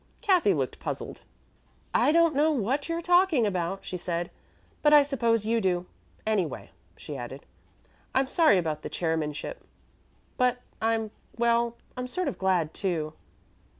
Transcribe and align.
Cathy 0.21 0.51
looked 0.55 0.79
puzzled. 0.79 1.21
"I 1.93 2.11
don't 2.11 2.33
know 2.33 2.49
what 2.51 2.89
you're 2.89 3.01
talking 3.03 3.45
about," 3.45 3.85
she 3.85 3.97
said, 3.97 4.31
"but 4.81 4.93
I 4.95 5.03
suppose 5.03 5.45
you 5.45 5.61
do. 5.61 5.85
Anyway," 6.25 6.71
she 6.97 7.15
added, 7.15 7.45
"I'm 8.15 8.25
sorry 8.25 8.57
about 8.57 8.81
the 8.81 8.89
chairmanship; 8.89 9.63
but 10.37 10.57
I'm 10.81 11.11
well, 11.37 11.75
I'm 11.95 12.07
sort 12.07 12.27
of 12.27 12.39
glad, 12.39 12.73
too." 12.73 13.13